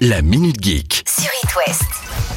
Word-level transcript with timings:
La 0.00 0.22
Minute 0.22 0.62
Geek. 0.62 1.02
sur 1.08 1.28
It 1.42 1.56
West. 1.56 1.82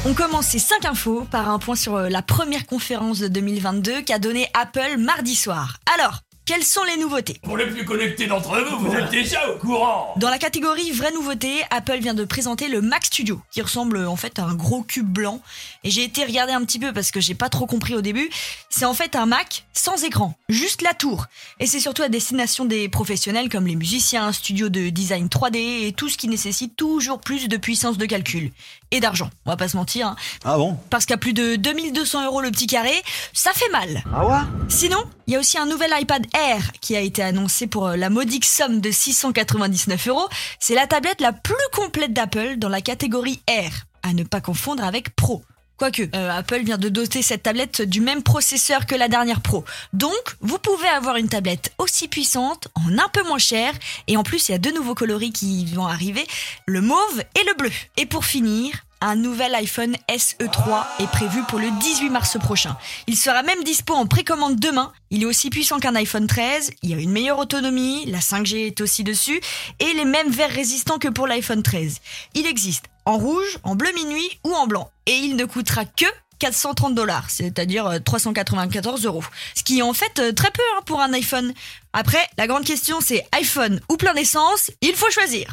On 0.04 0.14
commence 0.14 0.46
ces 0.46 0.58
5 0.58 0.84
infos 0.84 1.24
par 1.30 1.48
un 1.48 1.60
point 1.60 1.76
sur 1.76 1.94
euh, 1.94 2.08
la 2.08 2.20
première 2.20 2.66
conférence 2.66 3.20
de 3.20 3.28
2022 3.28 4.02
qu'a 4.02 4.18
donné 4.18 4.48
Apple 4.52 4.98
mardi 4.98 5.36
soir. 5.36 5.76
Alors, 5.94 6.22
quelles 6.44 6.64
sont 6.64 6.82
les 6.84 6.96
nouveautés 6.96 7.38
Pour 7.44 7.56
les 7.56 7.66
plus 7.66 7.84
connectés 7.84 8.26
d'entre 8.26 8.60
vous, 8.64 8.78
vous 8.88 8.94
êtes 8.96 9.10
déjà 9.10 9.48
au 9.50 9.58
courant 9.58 10.14
Dans 10.16 10.28
la 10.28 10.38
catégorie 10.38 10.90
vraie 10.90 11.12
nouveauté, 11.12 11.62
Apple 11.70 11.98
vient 11.98 12.14
de 12.14 12.24
présenter 12.24 12.68
le 12.68 12.80
Mac 12.80 13.04
Studio, 13.06 13.40
qui 13.52 13.62
ressemble 13.62 14.04
en 14.06 14.16
fait 14.16 14.38
à 14.38 14.44
un 14.44 14.54
gros 14.54 14.82
cube 14.82 15.06
blanc. 15.08 15.40
Et 15.84 15.90
j'ai 15.90 16.02
été 16.04 16.24
regarder 16.24 16.52
un 16.52 16.64
petit 16.64 16.78
peu 16.80 16.92
parce 16.92 17.10
que 17.12 17.20
j'ai 17.20 17.34
pas 17.34 17.48
trop 17.48 17.66
compris 17.66 17.94
au 17.94 18.00
début. 18.00 18.28
C'est 18.70 18.84
en 18.84 18.94
fait 18.94 19.14
un 19.14 19.26
Mac 19.26 19.64
sans 19.72 20.02
écran, 20.04 20.34
juste 20.48 20.82
la 20.82 20.94
tour. 20.94 21.26
Et 21.60 21.66
c'est 21.66 21.80
surtout 21.80 22.02
à 22.02 22.08
destination 22.08 22.64
des 22.64 22.88
professionnels 22.88 23.48
comme 23.48 23.66
les 23.66 23.76
musiciens, 23.76 24.32
studios 24.32 24.68
de 24.68 24.88
design 24.90 25.28
3D 25.28 25.86
et 25.86 25.92
tout 25.92 26.08
ce 26.08 26.16
qui 26.18 26.28
nécessite 26.28 26.76
toujours 26.76 27.20
plus 27.20 27.48
de 27.48 27.56
puissance 27.56 27.98
de 27.98 28.06
calcul. 28.06 28.50
Et 28.90 29.00
d'argent, 29.00 29.30
on 29.46 29.50
va 29.50 29.56
pas 29.56 29.68
se 29.68 29.76
mentir. 29.76 30.08
hein. 30.08 30.16
Ah 30.44 30.56
bon? 30.58 30.76
Parce 30.90 31.06
qu'à 31.06 31.16
plus 31.16 31.32
de 31.32 31.56
2200 31.56 32.26
euros 32.26 32.40
le 32.42 32.50
petit 32.50 32.66
carré, 32.66 32.92
ça 33.32 33.52
fait 33.54 33.70
mal. 33.70 34.04
Ah 34.14 34.26
ouais? 34.26 34.36
Sinon, 34.68 34.98
il 35.26 35.32
y 35.32 35.36
a 35.36 35.40
aussi 35.40 35.56
un 35.56 35.64
nouvel 35.66 35.90
iPad 35.98 36.26
Air 36.34 36.72
qui 36.80 36.96
a 36.96 37.00
été 37.00 37.22
annoncé 37.22 37.66
pour 37.66 37.88
euh, 37.88 37.96
la 37.96 38.10
modique 38.10 38.44
somme 38.44 38.80
de 38.80 38.90
699 38.90 40.08
euros. 40.08 40.28
C'est 40.58 40.74
la 40.74 40.86
tablette 40.86 41.20
la 41.20 41.32
plus 41.32 41.54
complète 41.72 42.12
d'Apple 42.12 42.56
dans 42.56 42.68
la 42.68 42.80
catégorie 42.80 43.40
Air, 43.46 43.86
à 44.02 44.12
ne 44.12 44.24
pas 44.24 44.40
confondre 44.40 44.84
avec 44.84 45.14
Pro. 45.14 45.42
Quoique, 45.76 46.02
euh, 46.14 46.30
Apple 46.30 46.62
vient 46.62 46.78
de 46.78 46.88
doter 46.88 47.22
cette 47.22 47.42
tablette 47.42 47.82
du 47.82 48.00
même 48.00 48.22
processeur 48.22 48.86
que 48.86 48.94
la 48.94 49.08
dernière 49.08 49.40
Pro. 49.40 49.64
Donc, 49.92 50.36
vous 50.40 50.58
pouvez 50.58 50.86
avoir 50.88 51.16
une 51.16 51.28
tablette 51.28 51.72
aussi 51.78 52.06
puissante, 52.06 52.68
en 52.74 52.98
un 52.98 53.08
peu 53.08 53.24
moins 53.24 53.38
cher, 53.38 53.72
et 54.06 54.16
en 54.16 54.22
plus, 54.22 54.48
il 54.48 54.52
y 54.52 54.54
a 54.54 54.58
deux 54.58 54.72
nouveaux 54.72 54.94
coloris 54.94 55.32
qui 55.32 55.66
vont 55.66 55.86
arriver, 55.86 56.24
le 56.66 56.82
mauve 56.82 57.24
et 57.34 57.44
le 57.48 57.54
bleu. 57.56 57.70
Et 57.96 58.06
pour 58.06 58.24
finir, 58.24 58.84
un 59.02 59.16
nouvel 59.16 59.54
iPhone 59.56 59.96
SE3 60.08 60.84
est 61.00 61.08
prévu 61.08 61.42
pour 61.48 61.58
le 61.58 61.68
18 61.80 62.08
mars 62.10 62.38
prochain. 62.38 62.76
Il 63.08 63.16
sera 63.16 63.42
même 63.42 63.62
dispo 63.64 63.94
en 63.94 64.06
précommande 64.06 64.60
demain. 64.60 64.92
Il 65.10 65.22
est 65.22 65.26
aussi 65.26 65.50
puissant 65.50 65.80
qu'un 65.80 65.96
iPhone 65.96 66.26
13, 66.26 66.70
il 66.82 66.94
a 66.94 67.00
une 67.00 67.10
meilleure 67.10 67.40
autonomie, 67.40 68.06
la 68.06 68.20
5G 68.20 68.68
est 68.68 68.80
aussi 68.80 69.02
dessus, 69.02 69.40
et 69.80 69.92
les 69.94 70.04
mêmes 70.04 70.30
verres 70.30 70.50
résistants 70.50 70.98
que 70.98 71.08
pour 71.08 71.26
l'iPhone 71.26 71.62
13. 71.62 71.98
Il 72.34 72.46
existe 72.46 72.84
en 73.04 73.18
rouge, 73.18 73.58
en 73.64 73.74
bleu 73.74 73.90
minuit 73.92 74.38
ou 74.44 74.54
en 74.54 74.68
blanc, 74.68 74.88
et 75.06 75.16
il 75.16 75.34
ne 75.34 75.44
coûtera 75.44 75.84
que 75.84 76.06
430 76.38 76.94
dollars, 76.94 77.28
c'est-à-dire 77.28 77.86
euh, 77.86 77.98
394 77.98 79.04
euros. 79.04 79.24
Ce 79.54 79.64
qui 79.64 79.80
est 79.80 79.82
en 79.82 79.92
fait 79.92 80.18
euh, 80.20 80.32
très 80.32 80.50
peu 80.50 80.62
hein, 80.76 80.82
pour 80.86 81.00
un 81.00 81.12
iPhone. 81.12 81.52
Après, 81.92 82.24
la 82.38 82.46
grande 82.46 82.64
question 82.64 83.00
c'est 83.00 83.26
iPhone 83.32 83.80
ou 83.88 83.96
plein 83.96 84.14
d'essence, 84.14 84.70
il 84.80 84.94
faut 84.94 85.10
choisir. 85.10 85.52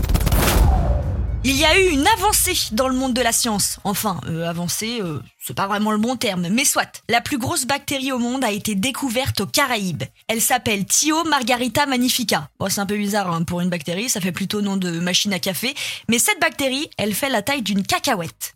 Il 1.46 1.58
y 1.58 1.66
a 1.66 1.78
eu 1.78 1.90
une 1.90 2.08
avancée 2.08 2.54
dans 2.72 2.88
le 2.88 2.96
monde 2.96 3.14
de 3.14 3.22
la 3.22 3.34
science. 3.34 3.78
Enfin, 3.84 4.22
euh, 4.28 4.48
avancée, 4.48 5.02
euh, 5.02 5.22
c'est 5.46 5.54
pas 5.54 5.68
vraiment 5.68 5.92
le 5.92 5.98
bon 5.98 6.16
terme, 6.16 6.48
mais 6.50 6.64
soit. 6.64 7.04
La 7.10 7.20
plus 7.20 7.38
grosse 7.38 7.66
bactérie 7.66 8.14
au 8.14 8.18
monde 8.18 8.46
a 8.46 8.52
été 8.52 8.76
découverte 8.76 9.42
aux 9.42 9.46
Caraïbes. 9.46 10.04
Elle 10.30 10.40
s'appelle 10.40 10.86
Thio 10.86 11.22
Margarita 11.26 11.86
magnifica. 11.86 12.48
Bon, 12.60 12.70
c'est 12.70 12.80
un 12.80 12.86
peu 12.86 12.96
bizarre 12.96 13.30
hein, 13.30 13.44
pour 13.44 13.60
une 13.60 13.70
bactérie, 13.70 14.08
ça 14.08 14.22
fait 14.22 14.32
plutôt 14.32 14.62
nom 14.62 14.78
de 14.78 14.90
machine 15.00 15.34
à 15.34 15.40
café. 15.40 15.76
Mais 16.08 16.18
cette 16.18 16.40
bactérie, 16.40 16.90
elle 16.98 17.14
fait 17.14 17.28
la 17.28 17.42
taille 17.42 17.62
d'une 17.62 17.84
cacahuète. 17.84 18.56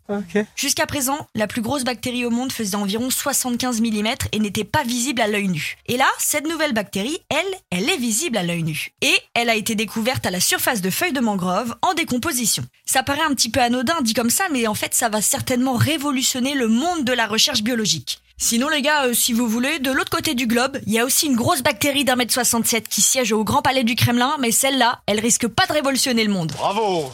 Jusqu'à 0.56 0.86
présent, 0.86 1.28
la 1.34 1.46
plus 1.46 1.60
grosse 1.60 1.84
bactérie 1.84 2.24
au 2.24 2.30
monde 2.30 2.52
faisait 2.52 2.76
environ 2.76 3.10
75 3.10 3.82
mm 3.82 4.08
et 4.32 4.38
n'était 4.38 4.64
pas 4.64 4.82
visible 4.82 5.20
à 5.20 5.28
l'œil 5.28 5.48
nu. 5.48 5.76
Et 5.88 5.98
là, 5.98 6.08
cette 6.18 6.48
nouvelle 6.48 6.72
bactérie, 6.72 7.18
elle, 7.28 7.60
elle 7.70 7.90
est 7.90 7.98
visible 7.98 8.38
à 8.38 8.42
l'œil 8.42 8.62
nu. 8.62 8.92
Et 9.02 9.14
elle 9.34 9.50
a 9.50 9.56
été 9.56 9.74
découverte 9.74 10.24
à 10.24 10.30
la 10.30 10.40
surface 10.40 10.80
de 10.80 10.88
feuilles 10.88 11.12
de 11.12 11.20
mangrove 11.20 11.76
en 11.82 11.92
décomposition. 11.92 12.64
Ça 12.86 13.02
paraît 13.02 13.20
un 13.28 13.34
petit 13.34 13.50
peu 13.50 13.60
anodin 13.60 14.00
dit 14.00 14.14
comme 14.14 14.30
ça, 14.30 14.44
mais 14.50 14.66
en 14.66 14.74
fait, 14.74 14.94
ça 14.94 15.10
va 15.10 15.20
certainement 15.20 15.74
révolutionner 15.74 16.54
le 16.54 16.68
monde 16.68 16.77
de 16.78 17.12
la 17.12 17.26
recherche 17.26 17.62
biologique. 17.62 18.20
Sinon 18.36 18.68
les 18.68 18.82
gars, 18.82 19.06
euh, 19.06 19.14
si 19.14 19.32
vous 19.32 19.48
voulez, 19.48 19.80
de 19.80 19.90
l'autre 19.90 20.10
côté 20.10 20.34
du 20.34 20.46
globe, 20.46 20.78
il 20.86 20.92
y 20.92 20.98
a 21.00 21.04
aussi 21.04 21.26
une 21.26 21.34
grosse 21.34 21.60
bactérie 21.62 22.04
d'un 22.04 22.14
mètre 22.14 22.32
67 22.32 22.88
qui 22.88 23.02
siège 23.02 23.32
au 23.32 23.42
Grand 23.42 23.62
Palais 23.62 23.82
du 23.82 23.96
Kremlin, 23.96 24.36
mais 24.38 24.52
celle-là, 24.52 25.00
elle 25.06 25.18
risque 25.18 25.48
pas 25.48 25.66
de 25.66 25.72
révolutionner 25.72 26.22
le 26.22 26.32
monde. 26.32 26.52
Bravo 26.52 27.12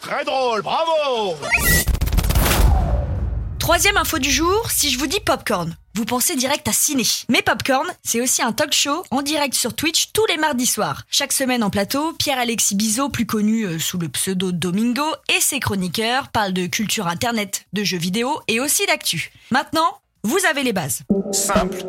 Très 0.00 0.24
drôle, 0.24 0.62
bravo 0.62 1.36
Troisième 3.60 3.96
info 3.96 4.18
du 4.18 4.30
jour, 4.30 4.68
si 4.70 4.90
je 4.90 4.98
vous 4.98 5.06
dis 5.06 5.20
popcorn, 5.20 5.76
vous 5.96 6.04
pensez 6.04 6.36
direct 6.36 6.68
à 6.68 6.72
ciné. 6.72 7.04
Mais 7.30 7.40
Popcorn, 7.40 7.86
c'est 8.02 8.20
aussi 8.20 8.42
un 8.42 8.52
talk 8.52 8.74
show 8.74 9.02
en 9.10 9.22
direct 9.22 9.54
sur 9.54 9.74
Twitch 9.74 10.12
tous 10.12 10.26
les 10.26 10.36
mardis 10.36 10.66
soirs. 10.66 11.04
Chaque 11.10 11.32
semaine 11.32 11.64
en 11.64 11.70
plateau, 11.70 12.12
Pierre-Alexis 12.12 12.74
Bizot, 12.74 13.08
plus 13.08 13.24
connu 13.24 13.64
euh, 13.64 13.78
sous 13.78 13.96
le 13.96 14.10
pseudo 14.10 14.52
Domingo, 14.52 15.06
et 15.34 15.40
ses 15.40 15.58
chroniqueurs 15.58 16.28
parlent 16.28 16.52
de 16.52 16.66
culture 16.66 17.06
internet, 17.06 17.64
de 17.72 17.82
jeux 17.82 17.96
vidéo 17.96 18.40
et 18.46 18.60
aussi 18.60 18.84
d'actu. 18.84 19.32
Maintenant, 19.50 20.00
vous 20.22 20.38
avez 20.44 20.64
les 20.64 20.74
bases. 20.74 21.00
Simple, 21.32 21.86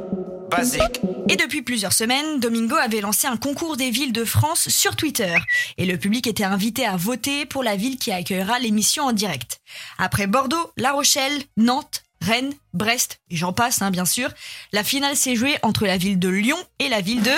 basique. 0.50 1.02
Et 1.28 1.36
depuis 1.36 1.62
plusieurs 1.62 1.92
semaines, 1.92 2.40
Domingo 2.40 2.78
avait 2.78 3.02
lancé 3.02 3.28
un 3.28 3.36
concours 3.36 3.76
des 3.76 3.90
villes 3.90 4.14
de 4.14 4.24
France 4.24 4.70
sur 4.70 4.96
Twitter. 4.96 5.36
Et 5.78 5.86
le 5.86 5.98
public 5.98 6.28
était 6.28 6.46
invité 6.46 6.86
à 6.86 6.96
voter 6.96 7.46
pour 7.46 7.62
la 7.62 7.76
ville 7.76 7.98
qui 7.98 8.14
accueillera 8.14 8.58
l'émission 8.60 9.04
en 9.04 9.12
direct. 9.12 9.60
Après 9.98 10.28
Bordeaux, 10.28 10.72
La 10.78 10.94
Rochelle, 10.94 11.44
Nantes, 11.58 12.04
Rennes, 12.28 12.54
Brest, 12.74 13.20
et 13.30 13.38
j'en 13.38 13.54
passe, 13.54 13.82
hein, 13.82 13.90
bien 13.90 14.04
sûr, 14.04 14.30
la 14.74 14.84
finale 14.84 15.16
s'est 15.16 15.36
jouée 15.36 15.58
entre 15.62 15.86
la 15.86 15.96
ville 15.96 16.20
de 16.20 16.28
Lyon 16.28 16.58
et 16.80 16.90
la 16.90 17.00
ville 17.00 17.24
de... 17.24 17.32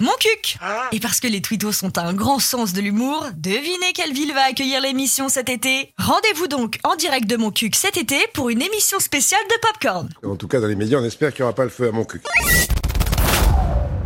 Montcuq 0.00 0.58
Et 0.92 1.00
parce 1.00 1.20
que 1.20 1.28
les 1.28 1.40
twittos 1.40 1.82
ont 1.82 1.92
un 1.96 2.12
grand 2.12 2.38
sens 2.40 2.74
de 2.74 2.82
l'humour, 2.82 3.26
devinez 3.36 3.92
quelle 3.94 4.12
ville 4.12 4.34
va 4.34 4.42
accueillir 4.42 4.82
l'émission 4.82 5.30
cet 5.30 5.48
été 5.48 5.94
Rendez-vous 5.98 6.46
donc 6.46 6.78
en 6.84 6.94
direct 6.96 7.26
de 7.26 7.36
Montcuq 7.36 7.74
cet 7.74 7.96
été 7.96 8.18
pour 8.34 8.50
une 8.50 8.60
émission 8.60 8.98
spéciale 9.00 9.40
de 9.48 9.60
Popcorn. 9.62 10.08
En 10.22 10.36
tout 10.36 10.48
cas, 10.48 10.60
dans 10.60 10.66
les 10.66 10.76
médias, 10.76 10.98
on 10.98 11.04
espère 11.04 11.32
qu'il 11.32 11.42
n'y 11.42 11.44
aura 11.44 11.54
pas 11.54 11.64
le 11.64 11.70
feu 11.70 11.88
à 11.88 11.92
mon 11.92 12.04
cul. 12.04 12.20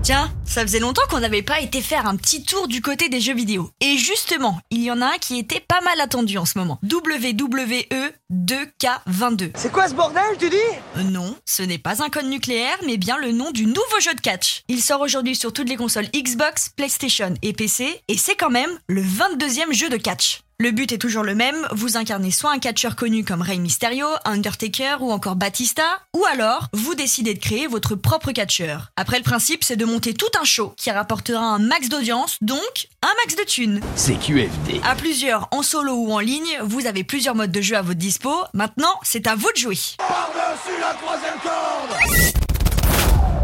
Tiens, 0.09 0.33
ça 0.47 0.63
faisait 0.63 0.79
longtemps 0.79 1.03
qu'on 1.11 1.21
n'avait 1.21 1.43
pas 1.43 1.61
été 1.61 1.83
faire 1.83 2.07
un 2.07 2.17
petit 2.17 2.43
tour 2.43 2.67
du 2.67 2.81
côté 2.81 3.11
des 3.11 3.21
jeux 3.21 3.35
vidéo. 3.35 3.69
Et 3.83 3.99
justement, 3.99 4.59
il 4.71 4.83
y 4.83 4.91
en 4.91 5.03
a 5.03 5.05
un 5.05 5.19
qui 5.21 5.39
était 5.39 5.61
pas 5.61 5.83
mal 5.83 6.01
attendu 6.01 6.39
en 6.39 6.47
ce 6.47 6.57
moment. 6.57 6.81
WWE 6.83 8.15
2K22. 8.33 9.51
C'est 9.55 9.71
quoi 9.71 9.87
ce 9.87 9.93
bordel, 9.93 10.23
tu 10.39 10.49
dis? 10.49 10.57
Euh, 10.97 11.03
non, 11.03 11.37
ce 11.45 11.63
n'est 11.63 11.77
pas 11.77 12.03
un 12.03 12.09
code 12.09 12.25
nucléaire, 12.25 12.79
mais 12.87 12.97
bien 12.97 13.19
le 13.19 13.33
nom 13.33 13.51
du 13.51 13.67
nouveau 13.67 14.01
jeu 14.01 14.15
de 14.15 14.21
catch. 14.23 14.63
Il 14.69 14.81
sort 14.81 15.03
aujourd'hui 15.03 15.37
sur 15.37 15.53
toutes 15.53 15.69
les 15.69 15.77
consoles 15.77 16.09
Xbox, 16.17 16.71
PlayStation 16.71 17.35
et 17.43 17.53
PC, 17.53 18.01
et 18.09 18.17
c'est 18.17 18.35
quand 18.35 18.49
même 18.49 18.71
le 18.87 19.03
22e 19.03 19.75
jeu 19.75 19.91
de 19.91 19.99
catch. 19.99 20.41
Le 20.61 20.73
but 20.73 20.91
est 20.91 20.99
toujours 20.99 21.23
le 21.23 21.37
même, 21.37 21.69
vous 21.71 21.97
incarnez 21.97 22.33
soit 22.33 22.51
un 22.51 22.59
catcheur 22.59 22.97
connu 22.97 23.23
comme 23.23 23.43
Rey 23.43 23.59
Mysterio, 23.59 24.09
Undertaker 24.25 24.97
ou 24.99 25.13
encore 25.13 25.37
Batista, 25.37 25.85
ou 26.17 26.25
alors 26.25 26.67
vous 26.73 26.97
décidez 26.97 27.33
de 27.33 27.39
créer 27.39 27.69
votre 27.69 27.95
propre 27.95 28.33
catcheur. 28.33 28.91
Après 28.97 29.19
le 29.19 29.23
principe 29.23 29.63
c'est 29.63 29.77
de 29.77 29.85
monter 29.85 30.15
tout 30.15 30.27
un 30.37 30.43
show 30.43 30.75
qui 30.77 30.91
rapportera 30.91 31.45
un 31.45 31.61
max 31.61 31.89
d'audience, 31.89 32.39
donc 32.41 32.89
un 33.03 33.13
max 33.23 33.37
de 33.37 33.45
thunes. 33.45 33.81
C'est 33.95 34.17
QFD. 34.17 34.81
À 34.83 34.97
plusieurs, 34.97 35.47
en 35.53 35.63
solo 35.63 35.93
ou 35.93 36.13
en 36.13 36.19
ligne, 36.19 36.59
vous 36.65 36.87
avez 36.87 37.05
plusieurs 37.05 37.37
modes 37.37 37.53
de 37.53 37.61
jeu 37.61 37.77
à 37.77 37.83
votre 37.83 38.01
dispo. 38.01 38.35
Maintenant, 38.53 38.99
c'est 39.05 39.29
à 39.29 39.37
vous 39.37 39.53
de 39.53 39.59
jouer. 39.59 39.79
Par-dessus 39.99 40.81
la 40.81 40.93
troisième 40.95 41.39
corde 41.41 41.97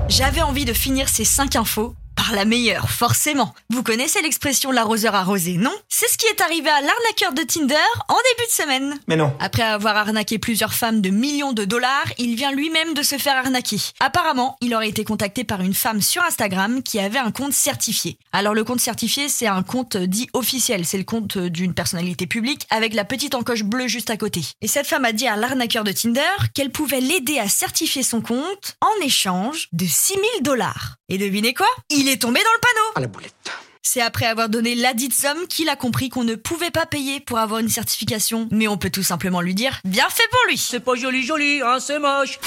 J'avais 0.09 0.43
envie 0.43 0.65
de 0.65 0.73
finir 0.73 1.09
ces 1.09 1.25
5 1.25 1.55
infos 1.55 1.95
la 2.35 2.45
meilleure, 2.45 2.91
forcément. 2.91 3.55
Vous 3.71 3.83
connaissez 3.83 4.21
l'expression 4.23 4.71
l'arroseur 4.71 5.15
arrosé, 5.15 5.57
non? 5.57 5.73
C'est 5.89 6.09
ce 6.09 6.19
qui 6.19 6.27
est 6.27 6.41
arrivé 6.41 6.69
à 6.69 6.81
l'arnaqueur 6.81 7.33
de 7.33 7.43
Tinder 7.43 7.75
en 8.09 8.15
début 8.15 8.49
de 8.49 8.53
semaine. 8.53 8.99
Mais 9.09 9.17
non. 9.17 9.33
Après 9.41 9.63
avoir 9.63 9.97
arnaqué 9.97 10.39
plusieurs 10.39 10.75
femmes 10.75 11.01
de 11.01 11.11
millions 11.11 11.53
de 11.53 11.65
dollars, 11.65 12.07
il 12.19 12.35
vient 12.35 12.53
lui-même 12.53 12.95
de 12.95 13.03
se 13.03 13.17
faire 13.19 13.37
arnaquer. 13.37 13.79
Apparemment, 14.01 14.57
il 14.61 14.75
aurait 14.75 14.89
été 14.89 15.05
contacté 15.05 15.45
par 15.45 15.61
une 15.61 15.75
femme 15.75 16.03
sur 16.03 16.23
Instagram 16.23 16.83
qui 16.83 16.99
avait 16.99 17.19
un 17.19 17.31
compte 17.31 17.53
certifié. 17.53 18.19
Alors 18.33 18.55
le 18.55 18.65
compte 18.65 18.81
certifié, 18.81 19.29
c'est 19.29 19.47
un 19.47 19.63
compte 19.63 19.97
dit 19.97 20.29
officiel, 20.33 20.85
c'est 20.85 20.99
le 20.99 21.05
compte 21.05 21.39
d'une 21.39 21.75
personnalité 21.75 22.27
publique 22.27 22.67
avec 22.71 22.95
la 22.95 23.05
petite 23.05 23.35
encoche 23.35 23.65
bleue 23.65 23.89
juste 23.89 24.11
à 24.11 24.17
côté. 24.17 24.43
Et 24.61 24.69
cette 24.69 24.87
femme 24.87 25.05
a 25.05 25.13
dit 25.13 25.27
à 25.27 25.37
l'arnaqueur 25.37 25.85
de 25.85 25.93
Tinder 25.93 26.21
qu'elle 26.55 26.71
pouvait 26.71 27.01
l'aider 27.01 27.39
à 27.39 27.49
certifier 27.49 28.03
son 28.03 28.21
compte 28.21 28.77
en 28.81 29.05
échange 29.05 29.69
de 29.73 29.87
6000 29.87 30.43
dollars. 30.43 30.97
Et 31.11 31.19
devinez 31.19 31.53
quoi? 31.53 31.67
Il 31.91 32.09
est 32.09 32.23
tombé 32.23 32.41
dans 32.41 32.53
le 32.55 32.61
panneau 32.61 32.93
À 32.97 33.01
la 33.01 33.07
boulette. 33.09 33.35
c'est 33.83 34.01
après 34.01 34.25
avoir 34.25 34.49
donné 34.49 34.75
ladite 34.75 35.13
somme 35.13 35.47
qu'il 35.49 35.69
a 35.69 35.77
compris 35.77 36.09
qu'on 36.09 36.25
ne 36.25 36.35
pouvait 36.35 36.71
pas 36.71 36.87
payer 36.87 37.21
pour 37.21 37.39
avoir 37.39 37.61
une 37.61 37.69
certification, 37.69 38.49
mais 38.51 38.69
on 38.69 38.79
peut 38.79 38.89
tout 38.89 39.03
simplement 39.03 39.43
lui 39.43 39.55
dire 39.55 39.81
bien 39.85 40.09
fait 40.09 40.27
pour 40.31 40.41
lui. 40.49 40.57
C'est 40.57 40.81
pas 40.81 40.95
joli 40.95 41.23
joli, 41.23 41.61
hein, 41.63 41.79
c'est 41.79 41.99
moche 41.99 42.39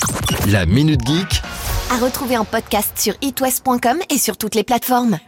La 0.48 0.66
Minute 0.66 1.06
Geek 1.06 1.42
À 1.92 1.98
retrouver 1.98 2.36
en 2.38 2.46
podcast 2.46 2.98
sur 2.98 3.14
itwest.com 3.22 4.00
et 4.10 4.18
sur 4.18 4.38
toutes 4.38 4.56
les 4.56 4.64
plateformes. 4.64 5.20